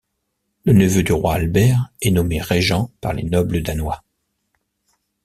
Le 0.65 0.73
neveu 0.73 1.03
du 1.03 1.11
roi 1.13 1.35
Albert 1.35 1.91
est 2.01 2.09
nommé 2.09 2.41
régent 2.41 2.89
par 3.01 3.13
les 3.13 3.21
nobles 3.21 3.61
danois. 3.61 4.03